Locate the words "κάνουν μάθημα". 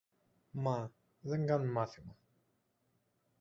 1.45-2.17